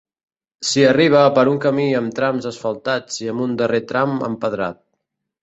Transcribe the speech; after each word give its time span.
S'hi 0.69 0.85
arriba 0.91 1.19
per 1.35 1.43
un 1.51 1.59
camí 1.65 1.85
amb 1.99 2.15
trams 2.21 2.49
asfaltats 2.53 3.21
i 3.27 3.31
amb 3.35 3.45
un 3.49 3.55
darrer 3.61 3.83
tram 3.93 4.19
empedrat. 4.33 4.83